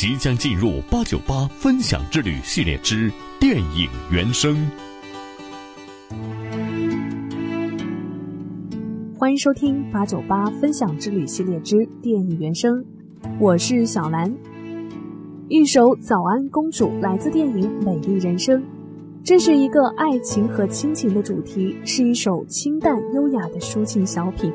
[0.00, 4.56] 即将进入八九八分享之旅系列之电影原声。
[9.18, 12.82] 欢迎收听八九八分享之旅系列之电影原声，
[13.38, 14.34] 我是小兰。
[15.50, 18.58] 一首《早安公主》来自电影《美丽人生》，
[19.22, 24.50] 这是一个爱情和亲情的主题，是一首清淡优雅的抒情小品，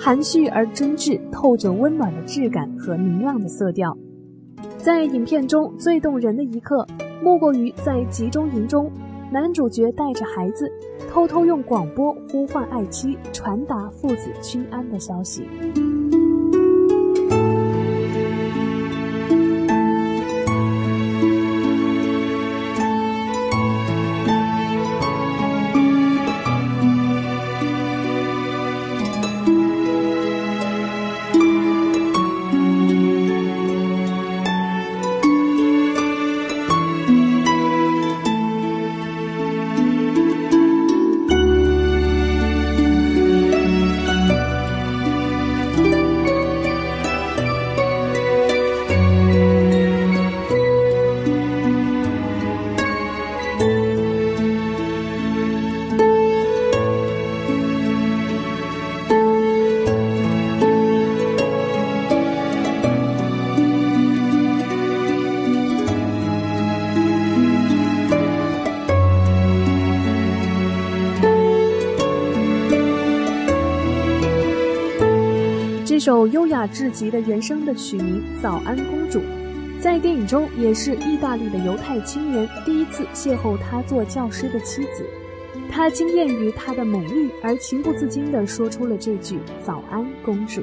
[0.00, 3.94] 含蓄而真挚，透着温暖的质感和明亮的色调。
[4.88, 6.86] 在影片中最动人的一刻，
[7.22, 8.90] 莫过于在集中营中，
[9.30, 10.72] 男主角带着孩子，
[11.10, 15.46] 偷偷用广播呼唤爱妻，传达父子均安的消息。
[75.98, 79.18] 这首优雅至极的原声的曲名《早安公主》，
[79.80, 85.04] 在电影中也是意大利的犹太青年第一次邂逅他做教师的妻子，
[85.68, 90.62] 他惊艳于她的美丽，而情不自禁地说出了这句“早安公主”。